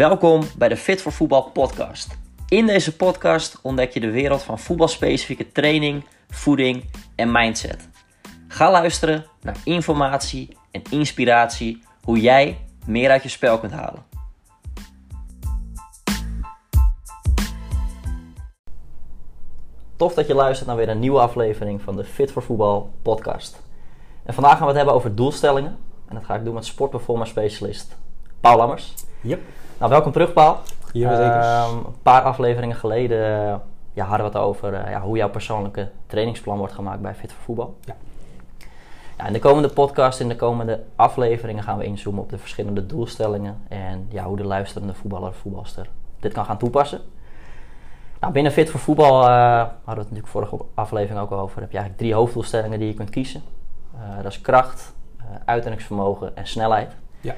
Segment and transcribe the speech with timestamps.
[0.00, 2.18] Welkom bij de Fit voor Voetbal podcast.
[2.48, 6.84] In deze podcast ontdek je de wereld van voetbalspecifieke training, voeding
[7.14, 7.88] en mindset.
[8.48, 14.04] Ga luisteren naar informatie en inspiratie hoe jij meer uit je spel kunt halen.
[19.96, 23.62] Tof dat je luistert naar weer een nieuwe aflevering van de Fit voor Voetbal podcast.
[24.24, 25.78] En vandaag gaan we het hebben over doelstellingen.
[26.08, 27.96] En dat ga ik doen met sportperformance specialist
[28.40, 28.94] Paul Lammers.
[29.20, 29.40] Yep.
[29.80, 30.56] Nou, welkom terug Paul.
[30.92, 31.40] Ja, zeker.
[31.40, 33.54] Ehm, een paar afleveringen geleden eh,
[33.92, 37.32] ja, hadden we het over eh, ja, hoe jouw persoonlijke trainingsplan wordt gemaakt bij Fit
[37.32, 37.76] voor Voetbal.
[37.84, 37.96] Ja.
[39.18, 42.86] Ja, in de komende podcast, in de komende afleveringen gaan we inzoomen op de verschillende
[42.86, 45.88] doelstellingen en ja, hoe de luisterende voetballer of voetbalster
[46.18, 47.00] dit kan gaan toepassen.
[48.20, 51.60] Nou, binnen Fit voor Voetbal eh, hadden we het natuurlijk vorige aflevering ook over.
[51.60, 53.42] Heb je eigenlijk drie hoofddoelstellingen die je kunt kiezen.
[53.94, 56.96] Eh, dat is kracht, uh, uithoudingsvermogen en snelheid.
[57.20, 57.34] Ja.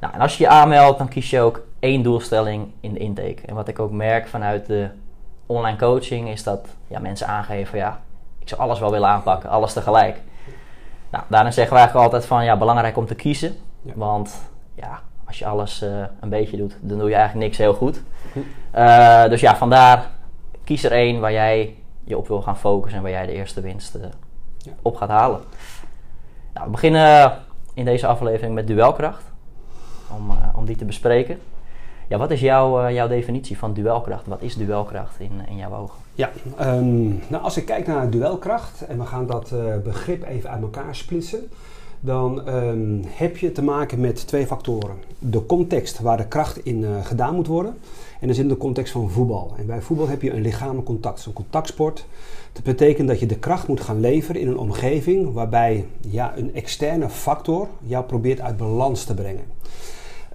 [0.00, 3.46] Nou, en als je je aanmeldt, dan kies je ook één doelstelling in de intake.
[3.46, 4.88] En wat ik ook merk vanuit de
[5.46, 8.00] online coaching is dat ja, mensen aangeven: ja,
[8.38, 10.20] ik zou alles wel willen aanpakken, alles tegelijk.
[11.10, 13.56] Nou, daarin zeggen we eigenlijk altijd van ja, belangrijk om te kiezen.
[13.82, 13.92] Ja.
[13.94, 17.74] Want ja, als je alles uh, een beetje doet, dan doe je eigenlijk niks heel
[17.74, 18.02] goed.
[18.74, 20.10] Uh, dus ja, vandaar
[20.64, 23.60] kies er één waar jij je op wil gaan focussen en waar jij de eerste
[23.60, 24.02] winst uh,
[24.58, 24.72] ja.
[24.82, 25.40] op gaat halen.
[26.54, 27.32] Nou, we beginnen
[27.74, 29.27] in deze aflevering met duelkracht.
[30.16, 31.38] Om, om die te bespreken.
[32.08, 34.26] Ja, wat is jouw, jouw definitie van duelkracht?
[34.26, 35.98] Wat is duelkracht in, in jouw ogen?
[36.14, 39.52] Ja, um, nou als ik kijk naar duelkracht en we gaan dat
[39.84, 41.48] begrip even uit elkaar splitsen
[42.00, 44.96] dan um, heb je te maken met twee factoren.
[45.18, 47.74] De context waar de kracht in gedaan moet worden.
[48.20, 49.54] En dat is in de context van voetbal.
[49.58, 52.06] En bij voetbal heb je een lichamelijk contact, een contactsport.
[52.52, 56.54] Dat betekent dat je de kracht moet gaan leveren in een omgeving waarbij ja, een
[56.54, 59.44] externe factor jou probeert uit balans te brengen.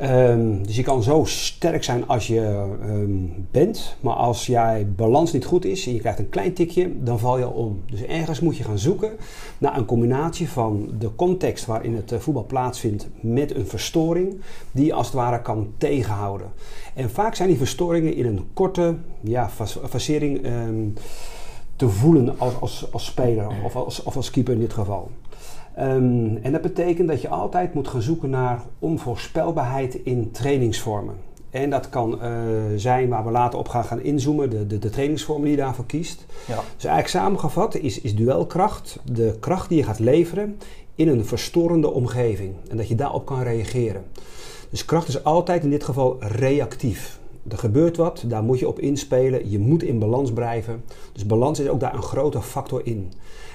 [0.01, 5.31] Um, dus je kan zo sterk zijn als je um, bent, maar als jij balans
[5.31, 7.81] niet goed is en je krijgt een klein tikje, dan val je om.
[7.91, 9.11] Dus ergens moet je gaan zoeken
[9.57, 14.85] naar een combinatie van de context waarin het uh, voetbal plaatsvindt met een verstoring die
[14.85, 16.47] je als het ware kan tegenhouden.
[16.93, 19.49] En vaak zijn die verstoringen in een korte ja,
[19.89, 20.93] fasering um,
[21.83, 25.09] te voelen als, als, als speler of als, of als keeper in dit geval.
[25.79, 31.15] Um, en dat betekent dat je altijd moet gaan zoeken naar onvoorspelbaarheid in trainingsvormen.
[31.49, 32.29] En dat kan uh,
[32.75, 35.85] zijn waar we later op gaan, gaan inzoomen, de, de, de trainingsvormen die je daarvoor
[35.85, 36.25] kiest.
[36.47, 36.55] Ja.
[36.75, 40.57] Dus eigenlijk samengevat is, is duelkracht de kracht die je gaat leveren
[40.95, 42.53] in een verstorende omgeving.
[42.69, 44.03] En dat je daarop kan reageren.
[44.69, 47.19] Dus kracht is altijd in dit geval reactief.
[47.49, 49.49] Er gebeurt wat, daar moet je op inspelen.
[49.49, 50.83] Je moet in balans blijven.
[51.13, 53.11] Dus balans is ook daar een grote factor in.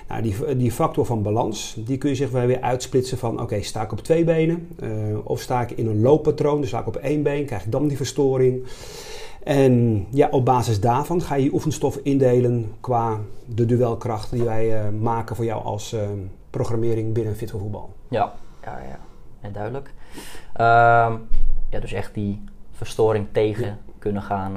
[0.08, 3.32] Nou, die, die factor van balans, die kun je zich wel weer uitsplitsen van...
[3.32, 4.68] oké, okay, sta ik op twee benen?
[4.82, 4.90] Uh,
[5.24, 7.44] of sta ik in een looppatroon, dus sta ik op één been?
[7.44, 8.66] Krijg ik dan die verstoring?
[9.42, 12.72] En ja, op basis daarvan ga je je oefenstof indelen...
[12.80, 16.00] qua de duelkracht die wij uh, maken voor jou als uh,
[16.50, 17.90] programmering binnen Fit voor Voetbal.
[18.08, 18.32] Ja,
[18.64, 18.98] ja, ja.
[19.42, 19.94] ja duidelijk.
[20.60, 21.14] Uh,
[21.70, 22.40] ja, dus echt die
[22.78, 23.76] verstoring tegen ja.
[23.98, 24.52] kunnen gaan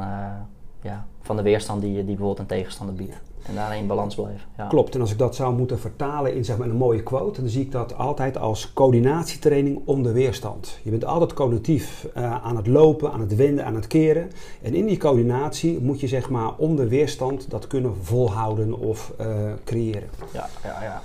[0.82, 3.22] ja, van de weerstand die, die bijvoorbeeld een tegenstander biedt.
[3.46, 4.42] En daarin in balans blijven.
[4.58, 4.68] Ja.
[4.68, 7.50] Klopt, en als ik dat zou moeten vertalen in zeg maar, een mooie quote, dan
[7.50, 10.80] zie ik dat altijd als coördinatietraining onder weerstand.
[10.84, 14.32] Je bent altijd cognitief uh, aan het lopen, aan het wenden, aan het keren.
[14.62, 19.28] En in die coördinatie moet je zeg maar onder weerstand dat kunnen volhouden of uh,
[19.64, 20.10] creëren.
[20.34, 21.02] Ja, ja, ja.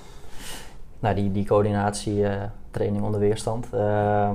[0.99, 3.67] Nou, die, die coördinatietraining onder weerstand.
[3.75, 4.31] Uh,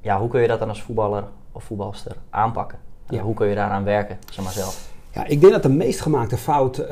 [0.00, 2.78] ja, hoe kun je dat dan als voetballer of voetbalster aanpakken?
[3.08, 3.22] Ja.
[3.22, 4.88] Hoe kun je daaraan werken, zeg maar zelf?
[5.14, 6.88] Ja, ik denk dat de meest gemaakte fout uh,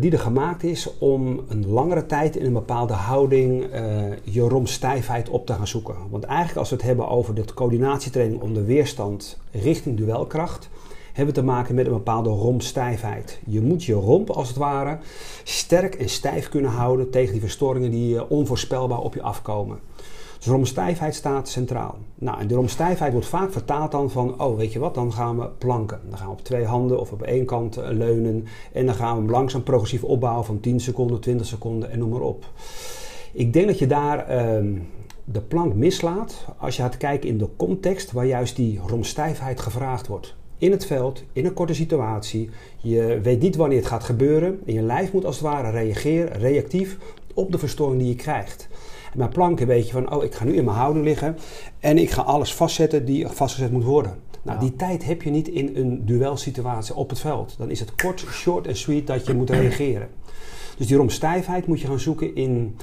[0.00, 3.80] die er gemaakt is om een langere tijd in een bepaalde houding uh,
[4.22, 5.94] je romstijfheid op te gaan zoeken.
[6.10, 10.68] Want eigenlijk als we het hebben over de coördinatietraining onder weerstand richting duelkracht,
[11.12, 13.40] hebben we te maken met een bepaalde romstijfheid.
[13.46, 14.98] Je moet je romp als het ware
[15.44, 19.78] sterk en stijf kunnen houden tegen die verstoringen die uh, onvoorspelbaar op je afkomen.
[20.38, 21.98] Dus romstijfheid staat centraal.
[22.14, 25.38] Nou, en de romstijfheid wordt vaak vertaald dan van, oh weet je wat, dan gaan
[25.38, 26.00] we planken.
[26.08, 28.44] Dan gaan we op twee handen of op één kant leunen.
[28.72, 32.10] En dan gaan we hem langzaam progressief opbouwen van 10 seconden, 20 seconden en noem
[32.10, 32.44] maar op.
[33.32, 34.88] Ik denk dat je daar um,
[35.24, 40.06] de plank mislaat als je gaat kijken in de context waar juist die romstijfheid gevraagd
[40.06, 40.36] wordt.
[40.58, 42.50] In het veld, in een korte situatie.
[42.76, 44.60] Je weet niet wanneer het gaat gebeuren.
[44.66, 46.98] En je lijf moet als het ware reageren, reactief,
[47.34, 48.68] op de verstoring die je krijgt.
[49.18, 51.36] Bij planken weet je van, oh, ik ga nu in mijn houding liggen
[51.80, 54.16] en ik ga alles vastzetten die vastgezet moet worden.
[54.42, 54.64] Nou, ja.
[54.64, 57.54] die tijd heb je niet in een duelsituatie op het veld.
[57.58, 60.08] Dan is het kort, short en sweet dat je moet reageren.
[60.76, 62.76] Dus die romstijfheid moet je gaan zoeken in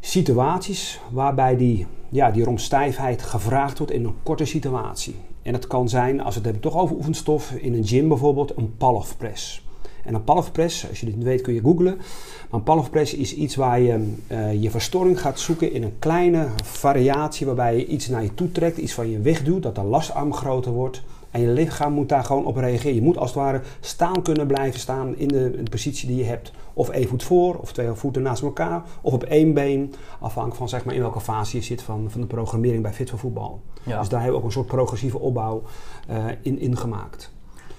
[0.00, 5.14] situaties waarbij die, ja, die romstijfheid gevraagd wordt in een korte situatie.
[5.42, 8.56] En dat kan zijn, als we het hebben toch over oefenstof, in een gym bijvoorbeeld,
[8.56, 9.68] een palf press.
[10.04, 11.96] En een palf press, als je dit niet weet kun je googlen.
[11.96, 15.98] Maar een palf press is iets waar je uh, je verstoring gaat zoeken in een
[15.98, 19.82] kleine variatie waarbij je iets naar je toe trekt, iets van je wegduwt, dat de
[19.82, 21.02] lastarm groter wordt.
[21.30, 22.94] En je lichaam moet daar gewoon op reageren.
[22.94, 26.16] Je moet als het ware staan kunnen blijven staan in de, in de positie die
[26.16, 26.52] je hebt.
[26.72, 29.94] Of één voet voor, of twee voeten naast elkaar, of op één been.
[30.18, 33.10] Afhankelijk van zeg maar, in welke fase je zit van, van de programmering bij Fit
[33.10, 33.60] voor Voetbal.
[33.82, 33.98] Ja.
[33.98, 35.62] Dus daar hebben we ook een soort progressieve opbouw
[36.10, 37.32] uh, in, in gemaakt.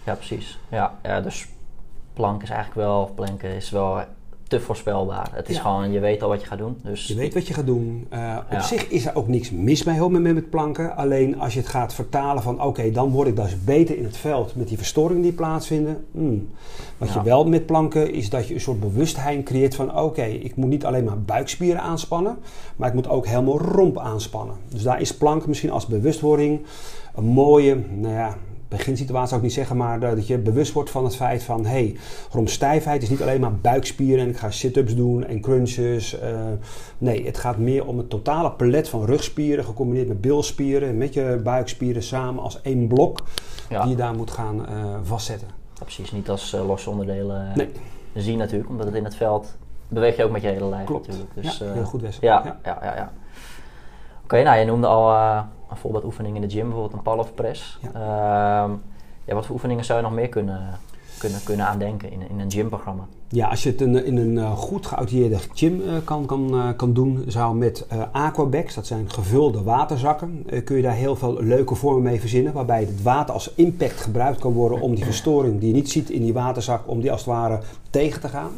[0.04, 0.60] Ja, precies.
[0.70, 1.48] Ja, ja, dus
[2.14, 4.02] plank is eigenlijk wel, planken is wel
[4.52, 5.30] te voorspelbaar.
[5.34, 6.78] Het is gewoon, je weet al wat je gaat doen.
[6.84, 8.08] Dus je weet wat je gaat doen.
[8.14, 10.96] Uh, op zich is er ook niks mis bij met, met planken.
[10.96, 14.18] Alleen als je het gaat vertalen van oké, dan word ik dus beter in het
[14.18, 16.06] veld met die verstoringen die plaatsvinden.
[16.12, 16.50] Hmm.
[16.98, 20.56] Wat je wel met planken is dat je een soort bewustheid creëert van oké, ik
[20.56, 22.38] moet niet alleen maar buikspieren aanspannen,
[22.76, 24.56] maar ik moet ook helemaal romp aanspannen.
[24.68, 26.62] Dus daar is plank misschien als bewustwording
[27.16, 28.38] een mooie, nou ja,
[28.72, 31.70] beginsituatie zou ik niet zeggen, maar dat je bewust wordt van het feit van hé,
[31.70, 31.98] hey,
[32.32, 36.14] romstijfheid is niet alleen maar buikspieren en ik ga sit-ups doen en crunches.
[36.14, 36.20] Uh,
[36.98, 41.40] nee, het gaat meer om het totale palet van rugspieren gecombineerd met bilspieren, met je
[41.44, 43.20] buikspieren samen als één blok
[43.68, 45.48] die je daar moet gaan uh, vastzetten.
[45.74, 47.70] Ja, precies, niet als uh, losse onderdelen nee.
[48.14, 49.56] zien natuurlijk, omdat het in het veld
[49.88, 51.08] beweeg je ook met je hele lijf Klopt.
[51.08, 51.34] natuurlijk.
[51.36, 52.28] Dus, ja, heel goed Wessel.
[52.28, 52.78] Ja, ja, ja.
[52.82, 53.12] ja, ja.
[54.24, 55.10] Oké, okay, nou je noemde al
[55.72, 57.80] een voorbeeldoefening in de gym, bijvoorbeeld een pull press.
[57.82, 57.90] Ja.
[57.94, 58.72] Ehm,
[59.26, 60.80] ja, wat voor oefeningen zou je nog meer kunnen,
[61.18, 63.08] kunnen, kunnen aandenken in, in een gymprogramma?
[63.28, 66.70] Ja, als je het in, in een uh, goed geoutilleerde gym uh, kan, kan, uh,
[66.76, 71.76] kan doen, zou met aquabags, dat zijn gevulde waterzakken, kun je daar heel veel leuke
[71.76, 72.54] vormen mee verzinnen.
[72.54, 76.10] Waarbij het water als impact gebruikt kan worden om die verstoring die je niet ziet
[76.10, 77.60] in die waterzak, om die als het ware
[77.90, 78.52] tegen te gaan.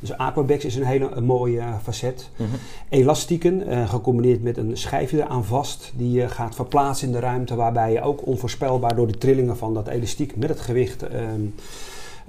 [0.00, 2.30] Dus aquabags is een hele mooie facet.
[2.36, 2.46] Mm
[2.88, 7.54] Elastieken, uh, gecombineerd met een schijfje eraan vast, die je gaat verplaatsen in de ruimte,
[7.54, 11.20] waarbij je ook onvoorspelbaar door de trillingen van dat elastiek met het gewicht, uh,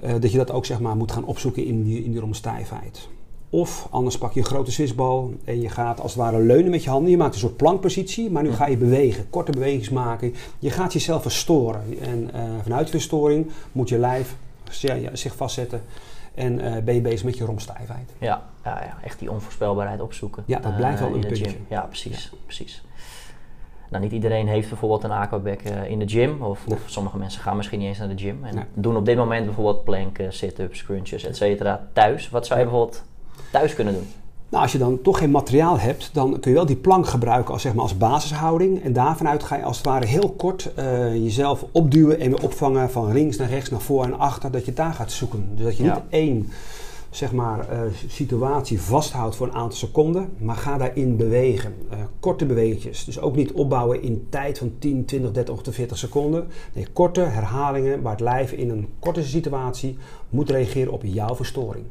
[0.04, 3.08] uh, dat je dat ook zeg maar moet gaan opzoeken in die, in die romstijfheid.
[3.50, 6.84] Of anders pak je een grote zwisbal en je gaat als het ware leunen met
[6.84, 7.10] je handen.
[7.10, 10.34] Je maakt een soort plankpositie, maar nu ga je bewegen, korte bewegingen maken.
[10.58, 11.82] Je gaat jezelf verstoren.
[12.00, 12.30] En
[12.62, 14.36] vanuit de verstoring moet je lijf
[15.12, 15.82] zich vastzetten
[16.34, 18.12] en uh, ben je bezig met je romstijfheid.
[18.18, 20.42] Ja, ja, ja, echt die onvoorspelbaarheid opzoeken.
[20.46, 21.48] Ja, dat blijft wel uh, een puntje.
[21.48, 21.66] Gym.
[21.68, 22.38] Ja, precies, ja.
[22.44, 22.82] precies.
[23.90, 26.42] Nou, niet iedereen heeft bijvoorbeeld een aquaback uh, in de gym.
[26.42, 28.44] Of, of, sommige mensen gaan misschien niet eens naar de gym.
[28.44, 32.30] En doen op dit moment bijvoorbeeld planken, sit-ups, crunches, et cetera thuis.
[32.30, 33.04] Wat zou je bijvoorbeeld
[33.50, 34.10] thuis kunnen doen?
[34.52, 37.52] Nou, als je dan toch geen materiaal hebt, dan kun je wel die plank gebruiken
[37.52, 38.82] als, zeg maar, als basishouding.
[38.82, 42.90] En daarvanuit ga je als het ware heel kort uh, jezelf opduwen en weer opvangen
[42.90, 44.50] van links naar rechts, naar voor en achter.
[44.50, 45.48] Dat je daar gaat zoeken.
[45.54, 46.50] Dus dat je niet één
[47.10, 51.74] zeg maar, uh, situatie vasthoudt voor een aantal seconden, maar ga daarin bewegen.
[51.92, 53.04] Uh, korte bewegingjes.
[53.04, 56.46] Dus ook niet opbouwen in tijd van 10, 20, 30 of 40 seconden.
[56.72, 59.96] Nee, korte herhalingen waar het lijf in een korte situatie
[60.28, 61.84] moet reageren op jouw verstoring.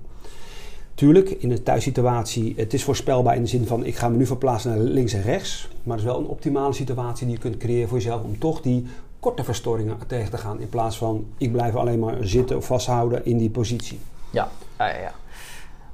[0.94, 4.26] Tuurlijk, in een thuissituatie, het is voorspelbaar in de zin van ik ga me nu
[4.26, 5.70] verplaatsen naar links en rechts.
[5.84, 8.62] Maar het is wel een optimale situatie die je kunt creëren voor jezelf om toch
[8.62, 8.88] die
[9.20, 10.60] korte verstoringen tegen te gaan.
[10.60, 14.00] In plaats van ik blijf alleen maar zitten of vasthouden in die positie.
[14.30, 14.48] Ja,
[14.78, 15.00] ja, ja.
[15.00, 15.12] ja.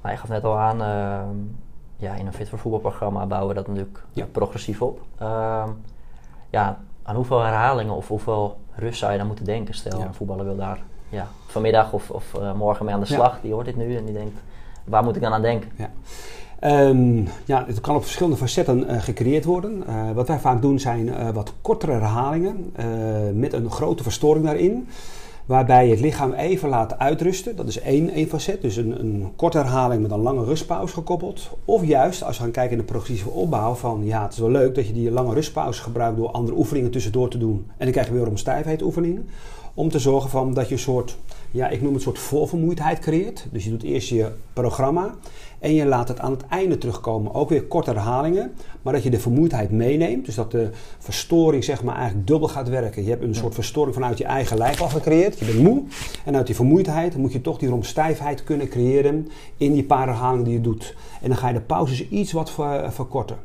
[0.01, 1.19] Nou, je gaf net al aan, uh,
[1.97, 4.25] ja, in een Fit voor voetbalprogramma bouwen we dat natuurlijk ja.
[4.31, 5.01] progressief op.
[5.21, 5.63] Uh,
[6.49, 9.73] ja, aan hoeveel herhalingen of hoeveel rust zou je dan moeten denken?
[9.73, 13.41] Stel, een voetballer wil daar ja, vanmiddag of, of uh, morgen mee aan de slag.
[13.41, 14.39] Die hoort dit nu en die denkt
[14.87, 15.69] waar moet ik dan aan denken?
[15.75, 15.89] Ja.
[16.63, 19.83] Um, ja, het kan op verschillende facetten uh, gecreëerd worden.
[19.89, 22.73] Uh, wat wij vaak doen zijn uh, wat kortere herhalingen
[23.33, 24.87] met een grote verstoring daarin.
[25.45, 27.55] Waarbij je het lichaam even laat uitrusten.
[27.55, 28.61] Dat is één, één facet.
[28.61, 31.49] Dus een, een korte herhaling met een lange rustpauze gekoppeld.
[31.65, 34.51] Of juist, als we gaan kijken in de progressieve opbouw, van ja, het is wel
[34.51, 37.65] leuk dat je die lange rustpauze gebruikt door andere oefeningen tussendoor te doen.
[37.77, 39.27] En dan krijg je weer om stijfheid oefeningen.
[39.77, 41.17] Om te zorgen van dat je een soort,
[41.51, 43.47] ja, ik noem het een soort voorvermoeidheid creëert.
[43.51, 45.15] Dus je doet eerst je programma
[45.59, 47.33] en je laat het aan het einde terugkomen.
[47.33, 50.25] Ook weer korte herhalingen, maar dat je de vermoeidheid meeneemt.
[50.25, 50.69] Dus dat de
[50.99, 53.03] verstoring zeg maar eigenlijk dubbel gaat werken.
[53.03, 55.39] Je hebt een soort verstoring vanuit je eigen lijf al gecreëerd.
[55.39, 55.83] Je bent moe
[56.25, 60.45] en uit die vermoeidheid moet je toch die romstijfheid kunnen creëren in die paar herhalingen
[60.45, 60.95] die je doet.
[61.21, 62.51] En dan ga je de pauzes iets wat
[62.89, 63.37] verkorten.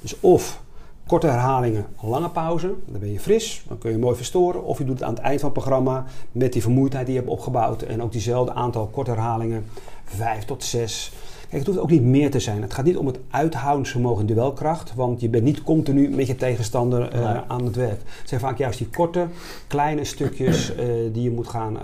[0.00, 0.62] Dus of
[1.10, 2.74] korte herhalingen, lange pauze.
[2.86, 4.64] Dan ben je fris, dan kun je mooi verstoren.
[4.64, 7.20] Of je doet het aan het eind van het programma met die vermoeidheid die je
[7.20, 7.82] hebt opgebouwd.
[7.82, 9.64] En ook diezelfde aantal korte herhalingen,
[10.04, 11.12] vijf tot zes.
[11.40, 12.62] Kijk, het hoeft ook niet meer te zijn.
[12.62, 16.36] Het gaat niet om het uithoudingsvermogen in duelkracht, want je bent niet continu met je
[16.36, 18.00] tegenstander uh, aan het werk.
[18.18, 19.26] Het zijn vaak juist die korte,
[19.66, 20.78] kleine stukjes uh,
[21.12, 21.82] die je moet gaan uh,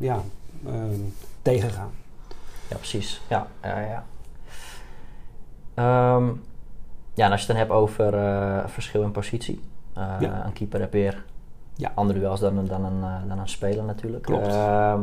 [0.00, 0.22] ja,
[1.42, 1.90] tegengaan.
[2.68, 3.20] Ja, precies.
[3.28, 4.04] Ja, ja,
[5.74, 6.14] ja.
[6.14, 6.40] Um,
[7.18, 9.60] ja, en als je het dan hebt over uh, verschil in positie.
[9.98, 10.46] Uh, ja.
[10.46, 11.24] Een keeper heb weer
[11.74, 11.92] ja.
[11.94, 14.22] andere duels dan, dan, een, dan een speler natuurlijk.
[14.22, 14.46] Klopt.
[14.46, 15.00] Ehm,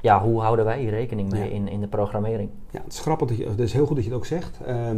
[0.00, 2.50] ja, hoe houden wij hier rekening mee in, in de programmering?
[2.72, 4.58] Ja, het is grappig, dat je, is heel goed dat je het ook zegt.
[4.66, 4.96] Ehm,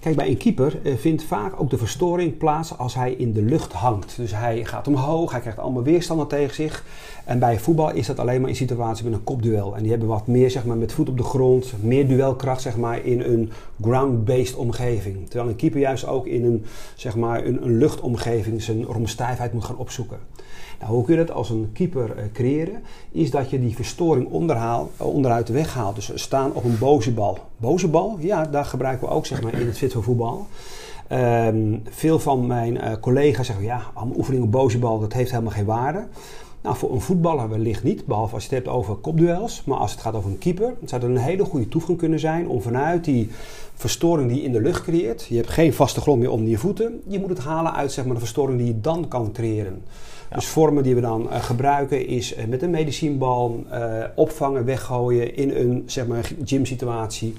[0.00, 3.42] kijk, bij een keeper uh, vindt vaak ook de verstoring plaats als hij in de
[3.42, 4.16] lucht hangt.
[4.16, 6.84] Dus hij gaat omhoog, hij krijgt allemaal weerstanden tegen zich.
[7.24, 9.76] En bij voetbal is dat alleen maar in situatie met een kopduel.
[9.76, 12.76] En die hebben wat meer zeg maar, met voet op de grond, meer duelkracht zeg
[12.76, 13.50] maar, in een
[13.80, 15.28] ground-based omgeving.
[15.28, 16.64] Terwijl een keeper juist ook in een,
[16.94, 20.18] zeg maar, een, luchtomgeving zijn romstijfheid moet gaan opzoeken.
[20.80, 22.82] Nou, hoe kun je dat als een keeper uh, creëren?
[23.10, 25.94] Is dat je die verstoring onderhaal, uh, onderuit de weg haalt.
[25.94, 27.38] Dus staan op een boze bal.
[27.56, 30.46] Boze bal, ja, daar gebruiken we ook zeg maar, in het fit voor voetbal.
[31.12, 35.52] Um, veel van mijn uh, collega's zeggen, ja, allemaal oefeningen boze bal, dat heeft helemaal
[35.52, 36.06] geen waarde.
[36.62, 39.62] Nou, voor een voetballer wellicht niet, behalve als je het hebt over kopduels.
[39.64, 42.48] Maar als het gaat over een keeper, zou dat een hele goede toegang kunnen zijn
[42.48, 43.30] om vanuit die
[43.74, 46.58] verstoring die je in de lucht creëert, je hebt geen vaste grond meer onder je
[46.58, 49.82] voeten, je moet het halen uit zeg maar, de verstoring die je dan kan creëren.
[50.34, 55.36] Dus vormen die we dan uh, gebruiken is uh, met een medicijnbal uh, opvangen, weggooien
[55.36, 57.34] in een zeg maar, gymsituatie.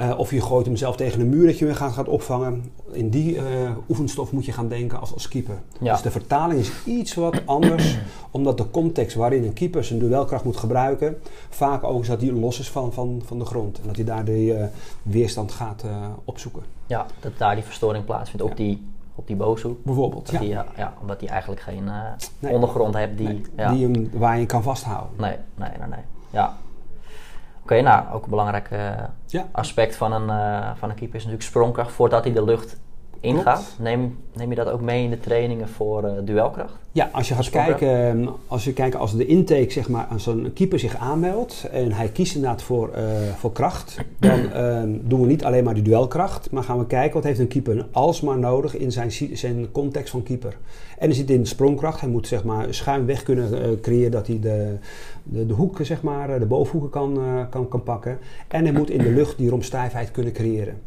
[0.00, 2.72] Uh, of je gooit hem zelf tegen een muur dat je hem gaat, gaat opvangen.
[2.92, 3.42] In die uh,
[3.88, 5.58] oefenstof moet je gaan denken als, als keeper.
[5.80, 5.92] Ja.
[5.92, 7.98] Dus de vertaling is iets wat anders,
[8.30, 12.30] omdat de context waarin een keeper zijn duelkracht moet gebruiken, vaak ook is dat hij
[12.30, 13.80] los is van, van, van de grond.
[13.80, 14.64] En dat hij daar de uh,
[15.02, 15.84] weerstand gaat
[16.24, 16.62] opzoeken.
[16.86, 18.54] Ja, dat daar die verstoring plaatsvindt op ja.
[18.54, 18.82] die
[19.14, 19.84] op die booshoek.
[19.84, 20.38] Bijvoorbeeld, ja.
[20.38, 20.92] Die, ja, ja.
[21.00, 22.00] Omdat hij eigenlijk geen uh,
[22.38, 22.52] nee.
[22.52, 23.28] ondergrond hebt die...
[23.28, 23.70] Nee, ja.
[23.70, 25.10] die hem, waar je kan vasthouden.
[25.16, 26.04] Nee, nee, nee, nee.
[26.30, 26.46] Ja.
[26.46, 28.90] Oké, okay, nou, ook een belangrijk uh,
[29.26, 29.46] ja.
[29.52, 32.80] aspect van een, uh, van een keeper is natuurlijk sprongkracht voordat hij de lucht
[33.24, 33.76] ingaat.
[33.78, 36.74] Neem, neem je dat ook mee in de trainingen voor uh, duelkracht?
[36.92, 40.52] Ja, als je gaat kijken, als je kijkt als de intake, zeg maar, als een
[40.52, 43.02] keeper zich aanmeldt en hij kiest inderdaad voor, uh,
[43.36, 47.14] voor kracht, dan uh, doen we niet alleen maar die duelkracht, maar gaan we kijken
[47.14, 50.56] wat heeft een keeper alsmaar nodig in zijn, zijn context van keeper.
[50.98, 54.26] En er zit in sprongkracht, hij moet zeg maar schuin weg kunnen uh, creëren dat
[54.26, 54.76] hij de,
[55.22, 58.18] de, de hoeken, zeg maar, de bovenhoeken kan, kan, kan pakken.
[58.48, 60.80] En hij moet in de lucht die romstijfheid kunnen creëren.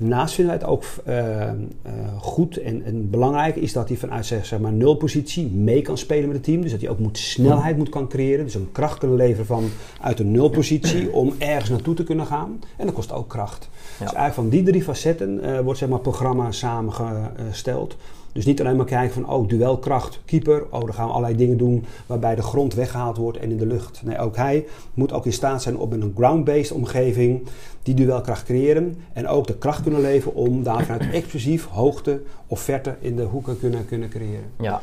[0.00, 4.26] Daarnaast vinden wij het ook uh, uh, goed en, en, belangrijk is dat hij vanuit
[4.26, 6.60] zeg, maar nulpositie mee kan spelen met het team.
[6.60, 8.44] Dus dat hij ook moet snelheid moet kan creëren.
[8.44, 9.64] Dus een kracht kunnen leveren van
[10.00, 12.60] uit een nulpositie om ergens naartoe te kunnen gaan.
[12.76, 13.68] En dat kost ook kracht.
[13.72, 14.04] Ja.
[14.04, 17.96] Dus eigenlijk van die drie facetten uh, wordt zeg maar programma samengesteld.
[18.32, 20.64] Dus niet alleen maar kijken van, oh, duelkracht, keeper.
[20.70, 23.66] Oh, dan gaan we allerlei dingen doen waarbij de grond weggehaald wordt en in de
[23.66, 24.02] lucht.
[24.04, 27.42] Nee, ook hij moet ook in staat zijn op een ground-based omgeving
[27.82, 28.96] die duelkracht creëren.
[29.12, 33.22] En ook de kracht kunnen leveren om daar vanuit explosief hoogte of verte in de
[33.22, 34.50] hoeken kunnen, kunnen creëren.
[34.60, 34.80] Ja.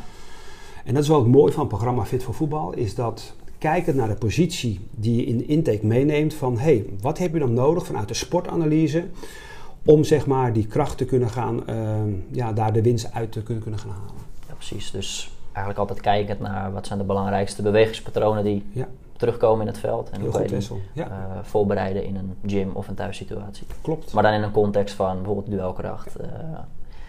[0.86, 3.96] En dat is wel het mooie van het programma Fit voor Voetbal, is dat kijkend
[3.96, 7.39] naar de positie die je in de intake meeneemt van, hé, hey, wat heb je
[7.39, 9.06] dan nodig vanuit de sportanalyse
[9.88, 11.75] om zeg maar die kracht te kunnen gaan, uh,
[12.32, 14.22] ja, daar de winst uit te kunnen, kunnen gaan halen.
[14.48, 14.91] Ja, precies.
[14.91, 18.88] Dus eigenlijk altijd kijkend naar wat zijn de belangrijkste bewegingspatronen die ja.
[19.17, 20.10] terugkomen in het veld.
[20.10, 21.06] En Heel hoe kan je die ja.
[21.06, 23.67] uh, voorbereiden in een gym of een thuissituatie.
[23.82, 24.13] Klopt.
[24.13, 26.22] Maar dan in een context van bijvoorbeeld duelkracht.
[26.22, 26.27] Uh,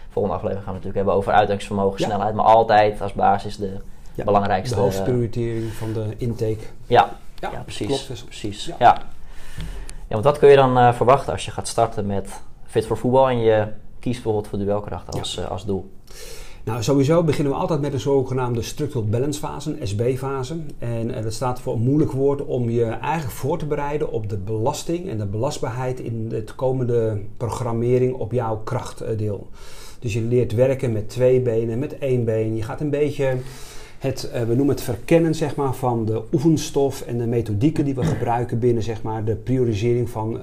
[0.09, 2.35] volgende aflevering gaan we natuurlijk hebben over uitdrukkingsvermogen, snelheid.
[2.35, 3.77] Maar altijd als basis de
[4.15, 4.75] belangrijkste...
[4.75, 6.63] De hoofdprioritering van de intake.
[6.87, 8.05] Ja, ja, precies.
[8.05, 8.65] Klopt, precies.
[8.65, 8.75] Ja.
[8.79, 9.01] Ja.
[10.07, 13.29] want wat kun je dan uh, verwachten als je gaat starten met fit voor voetbal
[13.29, 13.67] en je
[13.99, 15.41] kiest bijvoorbeeld voor duelkracht als, ja.
[15.41, 15.89] uh, als doel?
[16.63, 20.55] Nou, sowieso beginnen we altijd met een zogenaamde structural balance fase, SB-fase.
[20.79, 24.29] En uh, dat staat voor een moeilijk woord om je eigenlijk voor te bereiden op
[24.29, 29.47] de belasting en de belastbaarheid in de komende programmering op jouw krachtdeel.
[29.99, 32.55] Dus je leert werken met twee benen, met één been.
[32.55, 33.37] Je gaat een beetje
[33.99, 37.95] het, uh, we noemen het verkennen zeg maar, van de oefenstof en de methodieken die
[37.95, 40.39] we gebruiken binnen zeg maar, de priorisering van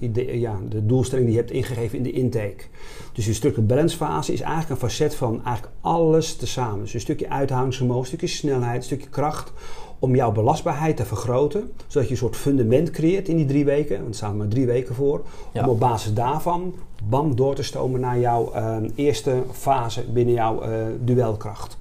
[0.00, 2.64] uh, de, ja, de doelstelling die je hebt ingegeven in de intake.
[3.12, 6.80] Dus die structural balance fase is eigenlijk een facet van eigenlijk alles tezamen.
[6.80, 9.52] Dus een stukje uithoudingsvermogen, een stukje snelheid, een stukje kracht
[9.98, 13.96] om jouw belastbaarheid te vergroten, zodat je een soort fundament creëert in die drie weken,
[13.96, 15.62] want er staan er maar drie weken voor, ja.
[15.62, 16.74] om op basis daarvan
[17.08, 20.62] bam door te stomen naar jouw uh, eerste fase binnen jouw
[21.00, 21.78] duelkracht.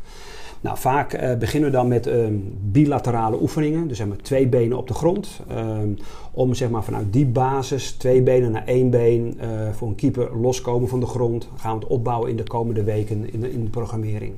[0.62, 4.78] Nou, vaak uh, beginnen we dan met um, bilaterale oefeningen, dus zeg maar twee benen
[4.78, 5.42] op de grond.
[5.52, 5.98] Um,
[6.32, 10.38] om zeg maar vanuit die basis, twee benen naar één been, uh, voor een keeper
[10.38, 11.48] loskomen van de grond.
[11.58, 14.34] gaan we het opbouwen in de komende weken in de, in de programmering.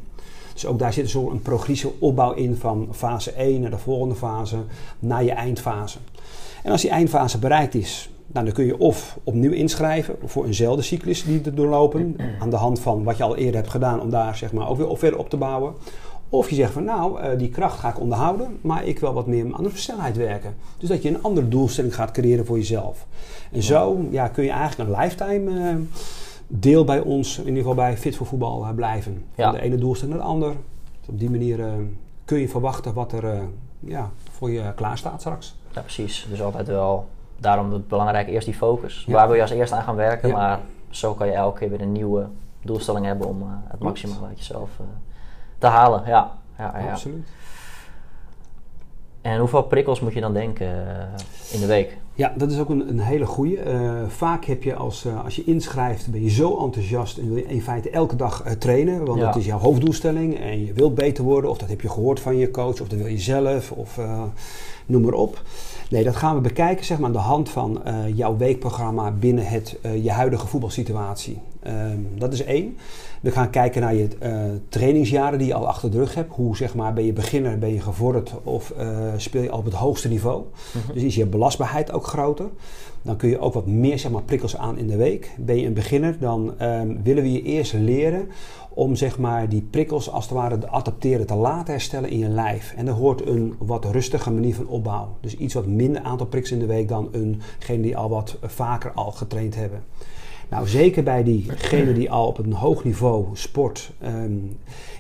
[0.54, 4.16] Dus ook daar zit zo een progressieve opbouw in van fase 1 naar de volgende
[4.16, 4.58] fase,
[5.00, 5.98] naar je eindfase.
[6.64, 10.82] En als die eindfase bereikt is, nou, dan kun je of opnieuw inschrijven voor eenzelfde
[10.82, 12.16] cyclus die te doorlopen.
[12.40, 14.78] Aan de hand van wat je al eerder hebt gedaan om daar zeg maar ook
[14.78, 15.74] weer verder op te bouwen.
[16.30, 19.28] Of je zegt van nou, uh, die kracht ga ik onderhouden, maar ik wil wat
[19.28, 20.56] meer aan de snelheid werken.
[20.78, 23.06] Dus dat je een andere doelstelling gaat creëren voor jezelf.
[23.52, 25.76] En zo ja, kun je eigenlijk een lifetime uh,
[26.48, 29.24] deel bij ons, in ieder geval bij Fit voor Voetbal, uh, blijven.
[29.36, 29.44] Ja.
[29.44, 30.54] Van de ene doelstelling naar de ander.
[31.08, 31.60] Op die manier
[32.26, 33.40] kun je verwachten wat er
[33.80, 35.56] ja, voor je klaar staat straks.
[35.74, 36.28] Ja, precies.
[36.30, 37.08] Dus altijd wel,
[37.42, 39.06] daarom het belangrijk eerst die focus.
[39.08, 41.82] Waar wil je als eerste aan gaan werken, maar zo kan je elke keer weer
[41.82, 42.28] een nieuwe
[42.62, 44.70] doelstelling hebben om het maximaal uit jezelf
[45.58, 46.04] te halen.
[46.06, 46.92] Ja, ja, ja.
[46.92, 47.28] absoluut.
[49.22, 51.98] En hoeveel prikkels moet je dan denken eh, in de week?
[52.14, 53.64] Ja, dat is ook een, een hele goede.
[53.66, 57.38] Uh, vaak heb je als, uh, als je inschrijft, ben je zo enthousiast en wil
[57.38, 59.06] je in feite elke dag uh, trainen.
[59.06, 61.50] Want dat is jouw hoofddoelstelling en je wilt beter worden.
[61.50, 64.00] Of dat heb je gehoord van je coach, of dat wil je zelf, of
[64.90, 65.42] noem maar op.
[65.90, 67.82] Nee, dat gaan we bekijken zeg maar, aan de hand van
[68.14, 71.42] jouw weekprogramma binnen het, je huidige voetbalsituatie.
[71.64, 72.78] Ehm, dat is één.
[73.22, 76.36] We gaan kijken naar je uh, trainingsjaren die je al achter de rug hebt.
[76.36, 78.74] Hoe zeg maar, ben je beginner, ben je gevorderd of
[79.18, 80.44] speel je al op het hoogste niveau?
[80.74, 80.94] Mhm.
[80.94, 82.46] Dus is je belastbaarheid ook groter.
[83.10, 85.36] Dan kun je ook wat meer zeg maar, prikkels aan in de week.
[85.38, 88.28] Ben je een beginner, dan um, willen we je eerst leren
[88.70, 92.28] om zeg maar, die prikkels als het ware te adapteren, te laten herstellen in je
[92.28, 92.74] lijf.
[92.78, 95.18] En er hoort een wat rustige manier van opbouw.
[95.22, 98.92] Dus iets wat minder aantal prikkels in de week dan eengene die al wat vaker
[98.92, 99.84] al getraind hebben.
[100.50, 104.38] Nou, zeker bij diegenen die al op een hoog niveau sport, ehm,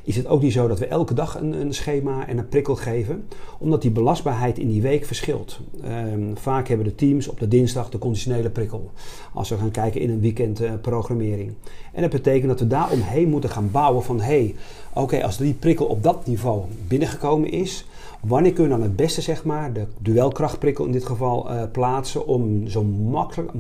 [0.04, 2.76] is het ook niet zo dat we elke dag een, een, schema en een prikkel
[2.76, 3.28] geven,
[3.58, 5.60] omdat die belastbaarheid in die week verschilt.
[5.86, 8.92] Um, vaak hebben de teams op de dinsdag de conditionele prikkel,
[9.34, 11.54] als we gaan kijken in een weekend uh, programmering.
[11.94, 14.56] En dat betekent dat we daar omheen moeten gaan bouwen van, hé, hey,
[14.94, 17.86] oké, als die prikkel op dat niveau binnengekomen is,
[18.20, 22.28] Wanneer kun je dan het beste, zeg maar, de duelkrachtprikkel in dit geval, uh, plaatsen
[22.28, 23.52] om zo makkelijk,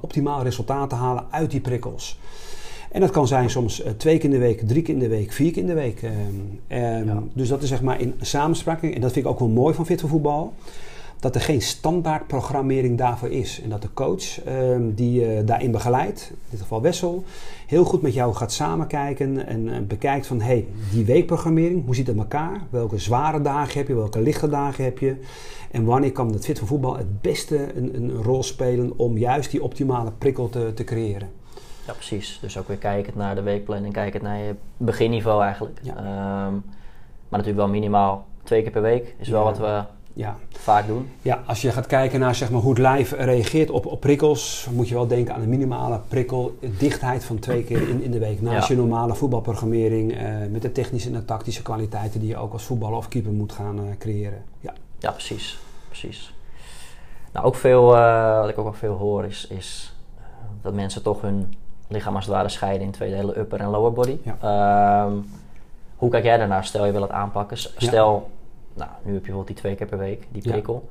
[0.00, 2.18] optimaal resultaat te halen uit die prikkels?
[2.92, 5.08] En dat kan zijn soms uh, twee keer in de week, drie keer in de
[5.08, 6.02] week, vier keer in de week.
[6.68, 8.82] Um, Dus dat is zeg maar in samenspraak.
[8.82, 10.52] En dat vind ik ook wel mooi van Fit voor Voetbal
[11.20, 13.60] dat er geen standaard programmering daarvoor is.
[13.62, 17.24] En dat de coach uh, die uh, daarin begeleidt, in dit geval Wessel,
[17.66, 22.06] heel goed met jou gaat samenkijken en uh, bekijkt van hey, die weekprogrammering, hoe ziet
[22.06, 22.60] het elkaar?
[22.70, 25.16] Welke zware dagen heb je, welke lichte dagen heb je?
[25.70, 29.50] En wanneer kan het fit voor voetbal het beste een, een rol spelen om juist
[29.50, 31.28] die optimale prikkel te, te creëren?
[31.86, 32.38] Ja, precies.
[32.40, 35.78] Dus ook weer kijken naar de weekplanning, kijken naar je beginniveau eigenlijk.
[35.82, 35.96] Ja.
[36.46, 36.62] Um,
[37.28, 39.84] maar natuurlijk wel minimaal twee keer per week is wel wat we
[40.16, 40.36] ja.
[40.50, 41.08] vaak doen.
[41.22, 44.68] Ja, als je gaat kijken naar zeg maar, hoe het lijf reageert op, op prikkels,
[44.72, 48.42] moet je wel denken aan een minimale prikkeldichtheid van twee keer in, in de week.
[48.42, 52.52] Naast je normale voetbalprogrammering eh, met de technische en de tactische kwaliteiten die je ook
[52.52, 54.44] als voetballer of keeper moet gaan uh, creëren.
[54.60, 54.72] Ja.
[54.98, 55.58] ja, precies.
[55.88, 56.34] precies.
[57.32, 59.94] Nou, ook veel, uh, wat ik ook wel veel hoor, is, is
[60.62, 61.54] dat mensen toch hun
[61.88, 64.18] lichaam als het ware scheiden in twee delen, upper en lower body.
[64.22, 65.04] Ja.
[65.04, 65.24] Um,
[65.96, 66.64] hoe kijk jij daarnaar?
[66.64, 67.56] Stel je wil het aanpakken.
[67.56, 68.30] Stel,
[68.76, 70.88] nou, nu heb je bijvoorbeeld die twee keer per week, die prikkel.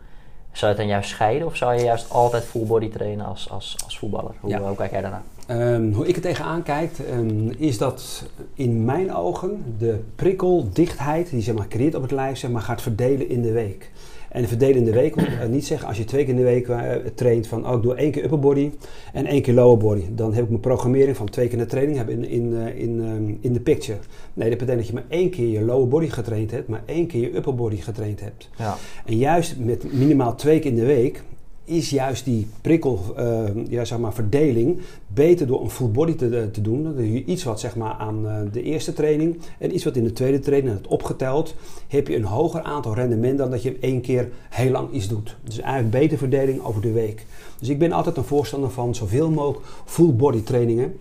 [0.51, 3.49] Zou je het dan juist scheiden of zou je juist altijd full body trainen als,
[3.49, 4.31] als, als voetballer?
[4.39, 4.59] Hoe, ja.
[4.59, 5.23] hoe kijk jij daarnaar?
[5.47, 11.41] Um, hoe ik er tegenaan kijk, um, is dat in mijn ogen de prikkeldichtheid die
[11.41, 13.91] zeg maar, creëert op het lijf zeg maar, gaat verdelen in de week.
[14.35, 16.43] En verdelen in de week wil uh, niet zeggen als je twee keer in de
[16.43, 18.71] week uh, traint van oh, ik doe één keer upper body
[19.13, 20.03] en één keer lower body.
[20.11, 23.37] Dan heb ik mijn programmering van twee keer de training heb in, in, uh, in,
[23.41, 23.97] in de picture.
[24.33, 27.07] Nee, dat betekent dat je maar één keer je lower body getraind hebt, maar één
[27.07, 28.49] keer je upper body getraind hebt.
[28.57, 28.77] Ja.
[29.05, 31.23] En juist met minimaal twee keer in de week
[31.65, 36.49] is juist die prikkel, uh, ja, zeg maar, verdeling beter door een full body te,
[36.51, 36.83] te doen.
[36.83, 40.13] Dat iets wat zeg maar, aan uh, de eerste training en iets wat in de
[40.13, 41.55] tweede training hebt opgeteld,
[41.87, 45.35] heb je een hoger aantal rendement dan dat je één keer heel lang iets doet.
[45.43, 47.25] Dus eigenlijk betere verdeling over de week.
[47.59, 50.97] Dus ik ben altijd een voorstander van zoveel mogelijk full body trainingen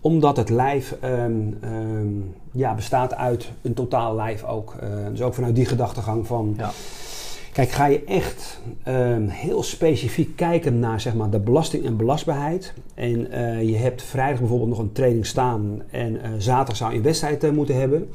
[0.00, 4.74] omdat het lijf um, um, ja, bestaat uit een totaal lijf ook.
[5.10, 6.54] Dus ook vanuit die gedachtegang van...
[6.58, 6.70] Ja
[7.52, 12.72] Kijk, ga je echt um, heel specifiek kijken naar zeg maar, de belasting en belastbaarheid.
[12.94, 16.96] En uh, je hebt vrijdag bijvoorbeeld nog een training staan en uh, zaterdag zou je
[16.96, 18.08] een wedstrijd uh, moeten hebben.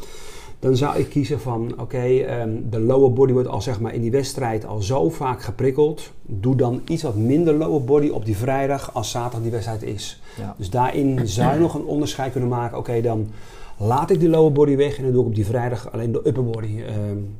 [0.59, 3.93] Dan zou ik kiezen van oké, okay, um, de lower body wordt al zeg maar
[3.93, 6.11] in die wedstrijd al zo vaak geprikkeld.
[6.21, 10.21] Doe dan iets wat minder lower body op die vrijdag als zaterdag die wedstrijd is.
[10.37, 10.55] Ja.
[10.57, 12.77] Dus daarin zou je nog een onderscheid kunnen maken.
[12.77, 13.29] Oké, okay, dan
[13.77, 16.21] laat ik die lower body weg en dan doe ik op die vrijdag alleen de
[16.23, 16.81] upper body.
[17.09, 17.35] Um,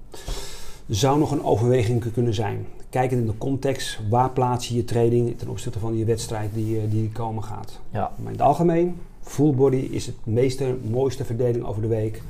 [0.88, 2.66] zou nog een overweging kunnen zijn.
[2.90, 6.78] Kijkend in de context, waar plaats je je training ten opzichte van je wedstrijd die,
[6.78, 7.80] eh, die komen gaat.
[7.92, 8.12] Ja.
[8.16, 12.22] Maar in het algemeen, full body is het meeste, mooiste verdeling over de week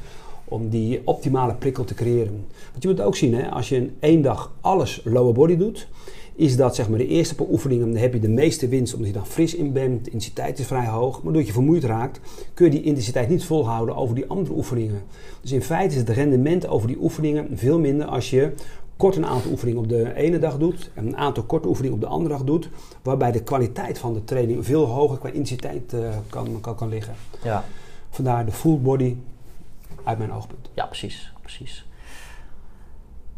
[0.46, 2.46] om die optimale prikkel te creëren.
[2.72, 5.88] Want je moet ook zien, hè, als je in één dag alles lower body doet,
[6.38, 9.08] is dat zeg maar de eerste paar oefeningen, dan heb je de meeste winst omdat
[9.08, 11.14] je dan fris in bent, de intensiteit is vrij hoog.
[11.14, 12.20] Maar doordat je vermoeid raakt,
[12.54, 15.02] kun je die intensiteit niet volhouden over die andere oefeningen.
[15.42, 18.54] Dus in feite is het rendement over die oefeningen veel minder als je
[18.98, 22.02] kort een aantal oefeningen op de ene dag doet en een aantal korte oefeningen op
[22.02, 22.70] de andere dag doet,
[23.02, 27.14] waarbij de kwaliteit van de training veel hoger qua intensiteit uh, kan, kan, kan liggen.
[27.44, 27.64] Ja.
[28.10, 29.16] Vandaar de full body
[30.04, 30.70] uit mijn oogpunt.
[30.74, 31.34] Ja, precies.
[31.42, 31.86] precies.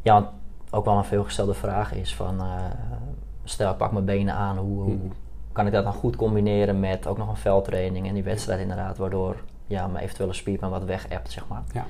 [0.01, 0.33] Ja,
[0.71, 2.41] ook wel een veelgestelde vraag is van...
[2.41, 2.53] Uh,
[3.43, 4.57] stel, ik pak mijn benen aan.
[4.57, 5.11] Hoe, hoe, hmm.
[5.51, 8.97] kan ik dat dan goed combineren met ook nog een veldtraining en die wedstrijd inderdaad...
[8.97, 9.35] waardoor
[9.67, 11.63] ja, mijn eventuele spierpijn wat weg hebt, zeg maar.
[11.73, 11.85] Ja.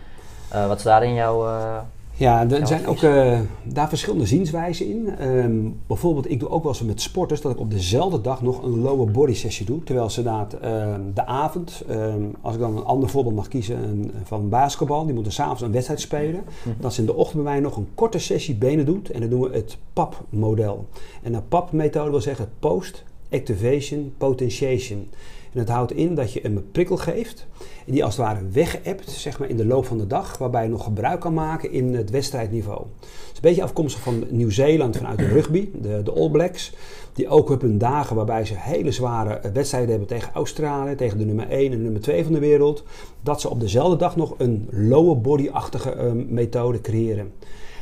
[0.54, 1.48] Uh, wat is daarin jouw...
[1.48, 1.78] Uh,
[2.20, 5.28] ja, er zijn ook uh, daar verschillende zienswijzen in.
[5.28, 8.64] Um, bijvoorbeeld, ik doe ook wel eens met sporters dat ik op dezelfde dag nog
[8.64, 9.84] een lower body sessie doe.
[9.84, 13.84] Terwijl ze na uh, de avond, um, als ik dan een ander voorbeeld mag kiezen
[13.84, 16.44] een, van basketbal, die moeten s'avonds een wedstrijd spelen.
[16.82, 19.10] Dat ze in de ochtend bij mij nog een korte sessie benen doet.
[19.10, 20.88] En dan doen we het PAP-model.
[21.24, 25.08] En een PAP-methode wil zeggen Post Activation Potentiation.
[25.54, 27.48] En het houdt in dat je een prikkel geeft
[27.86, 30.64] en die als het ware wegappt zeg maar, in de loop van de dag, waarbij
[30.64, 32.86] je nog gebruik kan maken in het wedstrijdniveau.
[33.00, 36.74] Het is een beetje afkomstig van Nieuw-Zeeland vanuit de rugby, de, de All Blacks.
[37.14, 41.26] Die ook op hun dagen waarbij ze hele zware wedstrijden hebben tegen Australië, tegen de
[41.26, 42.84] nummer 1 en nummer 2 van de wereld.
[43.22, 47.32] Dat ze op dezelfde dag nog een lower body-achtige uh, methode creëren.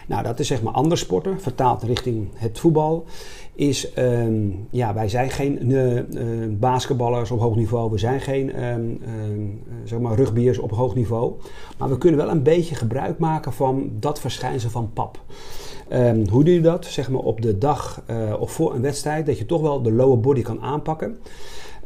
[0.08, 3.06] Nou, dat is zeg maar andere sporten, vertaald richting het voetbal
[3.58, 6.02] is, um, ja, wij zijn geen uh,
[6.50, 9.00] basketballers op hoog niveau, we zijn geen um,
[9.84, 11.34] zeg maar rugbiers op hoog niveau,
[11.78, 15.20] maar we kunnen wel een beetje gebruik maken van dat verschijnsel van pap.
[16.30, 16.86] hoe doe je dat?
[16.86, 19.92] Zeg maar op de dag uh, of voor een wedstrijd, dat je toch wel de
[19.92, 21.18] lower body kan aanpakken.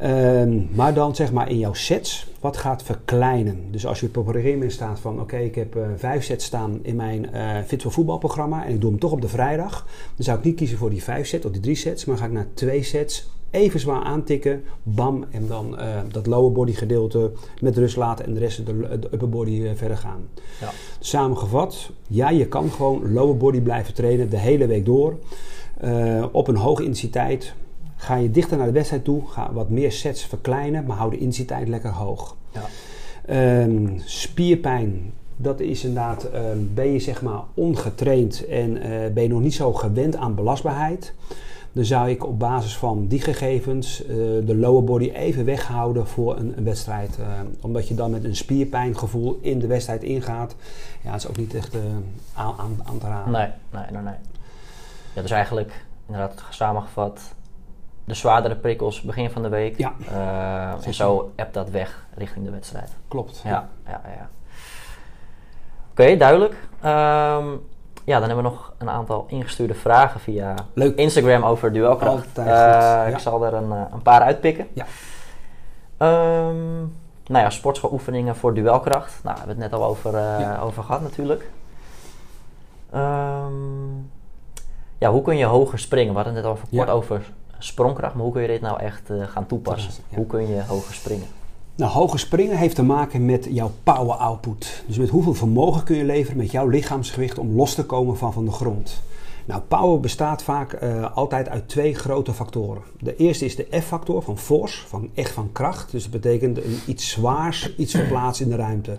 [0.03, 3.71] Um, maar dan zeg maar in jouw sets wat gaat verkleinen.
[3.71, 6.45] Dus als je op een gegeven moment staat van oké, ik heb uh, vijf sets
[6.45, 9.87] staan in mijn uh, Fit voor voetbalprogramma en ik doe hem toch op de vrijdag.
[10.15, 12.25] Dan zou ik niet kiezen voor die vijf sets of die drie sets, maar ga
[12.25, 17.31] ik naar twee sets even zwaar aantikken, bam, en dan uh, dat lower body gedeelte
[17.61, 20.27] met rust laten en de rest de, de upper body verder gaan.
[20.61, 20.69] Ja.
[20.99, 25.17] Samengevat, ja, je kan gewoon lower body blijven trainen de hele week door.
[26.31, 27.53] op een hoge intensiteit,
[28.01, 31.17] Ga je dichter naar de wedstrijd toe, ga wat meer sets verkleinen, maar hou de
[31.17, 32.35] intensiteit lekker hoog.
[32.51, 33.61] Ja.
[33.63, 38.83] Um, spierpijn, dat is inderdaad, um, ben je zeg maar ongetraind en uh,
[39.13, 41.13] ben je nog niet zo gewend aan belastbaarheid.
[41.71, 44.07] Dan zou ik op basis van die gegevens uh,
[44.45, 47.17] de lower body even weghouden voor een, een wedstrijd.
[47.19, 47.25] Uh,
[47.61, 50.55] omdat je dan met een spierpijngevoel in de wedstrijd ingaat.
[51.03, 51.75] Ja, dat is ook niet echt
[52.33, 53.31] aan, aan, aan, te raden.
[53.31, 54.15] Nee, nee, nee, nee.
[55.13, 57.33] Ja, dus eigenlijk, inderdaad samengevat,
[58.11, 59.77] de zwaardere prikkels begin van de week.
[59.77, 59.93] Ja.
[60.11, 62.95] Uh, en zo appt dat weg richting de wedstrijd.
[63.07, 63.41] Klopt.
[63.43, 64.29] Ja, ja, ja.
[65.91, 66.53] Oké, duidelijk.
[66.53, 67.61] Um,
[68.03, 70.97] ja, dan hebben we nog een aantal ingestuurde vragen via Leuk.
[70.97, 72.37] Instagram over duelkracht.
[72.37, 73.05] Uh, ja.
[73.05, 74.67] Ik zal er een, eh, een, paar uitpikken.
[74.73, 74.85] Ja.
[76.47, 76.95] Um,
[77.27, 79.19] nou ja, sportschoofoefeningen voor duelkracht.
[79.23, 80.59] Nou, we hebben het net al over, uh, ja.
[80.59, 81.49] over gehad natuurlijk.
[82.93, 84.11] Um,
[84.97, 86.09] ja, hoe kun je hoger springen?
[86.09, 87.21] We hadden het net al kort over
[87.63, 89.91] sprongkracht, maar hoe kun je dit nou echt uh, gaan toepassen?
[90.13, 91.27] Hoe kun je hoger springen?
[91.75, 94.83] Nou, hoger springen heeft te maken met jouw power output.
[94.87, 98.33] Dus met hoeveel vermogen kun je leveren met jouw lichaamsgewicht om los te komen van,
[98.33, 99.01] van de grond.
[99.45, 102.81] Nou, power bestaat vaak uh, altijd uit twee grote factoren.
[102.99, 105.91] De eerste is de F-factor van force, van echt van kracht.
[105.91, 108.97] Dus dat betekent een, iets zwaars, iets verplaatsen in de ruimte.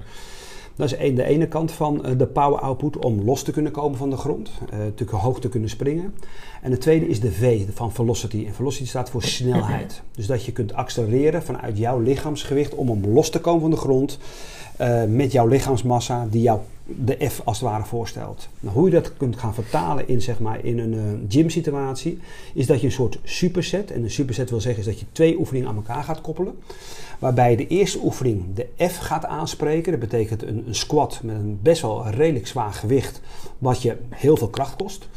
[0.77, 3.99] Dat is de ene kant van eh, de power output om los te kunnen komen
[3.99, 6.15] van de grond, uh, natuurlijk hoog te kunnen springen.
[6.63, 8.45] En de tweede is de V van velocity.
[8.47, 10.03] En velocity staat voor snelheid.
[10.17, 13.77] Dus dat je kunt accelereren vanuit jouw lichaamsgewicht om om los te komen van de
[13.77, 14.19] grond
[14.81, 18.49] uh, met jouw lichaamsmassa die jou de F als het ware voorstelt.
[18.61, 22.18] Nou, hoe je dat kunt gaan vertalen in, zeg maar, in een uh, gym situatie,
[22.55, 25.38] is dat je een soort superset, en een superset wil zeggen is dat je twee
[25.38, 26.55] oefeningen aan elkaar gaat koppelen.
[27.18, 29.90] Waarbij de eerste oefening de F gaat aanspreken.
[29.90, 33.21] Dat betekent een, een squat met een best wel redelijk zwaar gewicht,
[33.59, 35.09] wat je heel veel kracht kost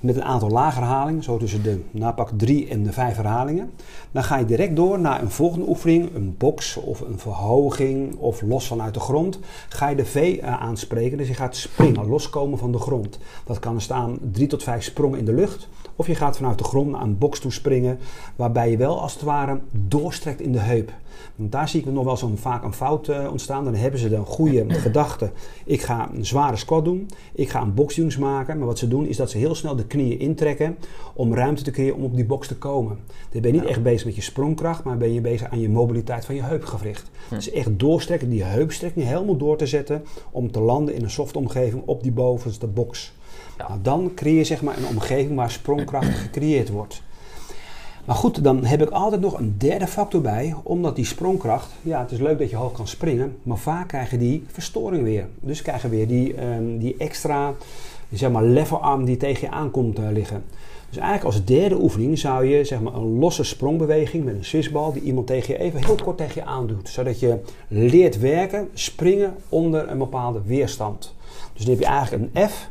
[0.00, 3.70] met een aantal lage herhalingen, zo tussen de napak 3 en de 5 herhalingen.
[4.10, 8.42] Dan ga je direct door naar een volgende oefening, een box of een verhoging of
[8.42, 9.38] los vanuit de grond.
[9.68, 13.18] Ga je de V uh, aanspreken, dus je gaat springen, loskomen van de grond.
[13.44, 15.68] Dat kan staan 3 tot 5 sprongen in de lucht.
[16.00, 17.98] Of je gaat vanuit de grond naar een box toe springen,
[18.36, 20.92] waarbij je wel als het ware doorstrekt in de heup.
[21.36, 23.64] Want daar zie ik nog wel zo vaak een fout uh, ontstaan.
[23.64, 25.30] Dan hebben ze de goede gedachte.
[25.64, 27.08] Ik ga een zware squat doen.
[27.34, 28.58] Ik ga een boxjungs maken.
[28.58, 30.76] Maar wat ze doen is dat ze heel snel de knieën intrekken.
[31.14, 32.98] Om ruimte te creëren om op die box te komen.
[33.30, 34.84] Dan ben je niet echt bezig met je sprongkracht.
[34.84, 37.10] Maar ben je bezig aan je mobiliteit van je heupgewricht.
[37.28, 37.34] Hm.
[37.34, 38.28] Dus echt doorstrekken.
[38.28, 40.04] Die heupstrekking helemaal door te zetten.
[40.30, 43.12] Om te landen in een soft omgeving op die bovenste box.
[43.82, 47.02] Dan creëer je zeg maar een omgeving waar sprongkracht gecreëerd wordt.
[48.04, 52.00] Maar goed, dan heb ik altijd nog een derde factor bij, omdat die sprongkracht, ja,
[52.00, 55.26] het is leuk dat je hoog kan springen, maar vaak krijgen die verstoring weer.
[55.40, 57.54] Dus krijgen weer die, ehm, die extra,
[58.12, 60.44] zeg maar, levelarm die tegen je aankomt uh, liggen.
[60.88, 64.92] Dus eigenlijk als derde oefening zou je zeg maar, een losse sprongbeweging met een swissbal
[64.92, 66.88] die iemand tegen je even heel kort tegen je aandoet.
[66.88, 71.14] Zodat je leert werken, springen onder een bepaalde weerstand.
[71.52, 72.68] Dus dan heb je eigenlijk een F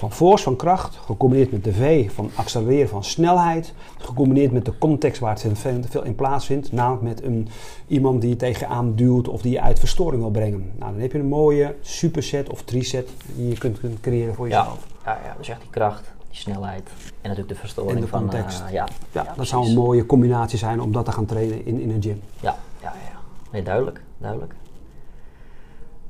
[0.00, 4.78] van force, van kracht, gecombineerd met de V van accelereren van snelheid, gecombineerd met de
[4.78, 5.58] context waar het
[5.88, 7.48] veel in plaatsvindt, namelijk met een,
[7.86, 10.72] iemand die je tegen je aanduwt of die je uit verstoring wil brengen.
[10.78, 14.48] Nou, dan heb je een mooie superset of triset die je kunt, kunt creëren voor
[14.48, 14.86] jezelf.
[15.04, 18.08] Ja, ja, ja, dus echt die kracht die snelheid en natuurlijk de verstoring en de
[18.08, 18.20] van...
[18.20, 18.60] context.
[18.60, 21.66] Uh, ja, ja, ja, dat zou een mooie combinatie zijn om dat te gaan trainen
[21.66, 22.20] in, in een gym.
[22.40, 23.18] Ja, ja, ja.
[23.50, 24.54] Nee, duidelijk, duidelijk.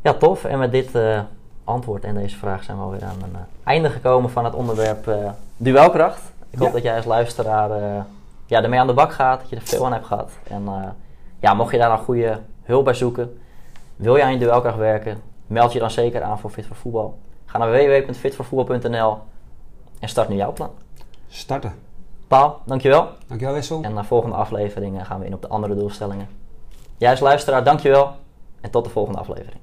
[0.02, 0.44] Ja, tof.
[0.44, 1.20] En met dit uh,
[1.64, 5.10] antwoord en deze vraag zijn we alweer aan een uh, einde gekomen van het onderwerp
[5.56, 6.32] duelkracht.
[6.50, 7.70] Ik hoop dat jij als luisteraar
[8.46, 10.30] ja, ermee aan de bak gaat, dat je er veel aan hebt gehad.
[10.42, 10.94] En
[11.40, 13.40] ja, mocht je daar een goede hulp bij zoeken,
[13.96, 17.18] wil je aan je duelkracht werken, meld je dan zeker aan voor Fit voor Voetbal.
[17.46, 19.18] Ga naar www.fitvoorvoetbal.nl
[19.98, 20.70] en start nu jouw plan.
[21.28, 21.74] Starten.
[22.28, 23.08] Paul, dankjewel.
[23.26, 23.82] Dankjewel Wessel.
[23.82, 26.28] En naar volgende afleveringen gaan we in op de andere doelstellingen.
[26.96, 28.10] Jij als luisteraar, dankjewel.
[28.60, 29.60] En tot de volgende aflevering.